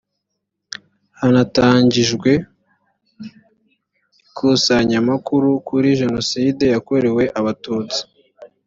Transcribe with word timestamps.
hanatangijwe 1.19 2.31
ikusanyamakuru 4.21 5.49
kuri 5.67 5.87
jenocide 5.99 6.63
yakorewe 6.73 7.23
abatutsi 7.39 8.01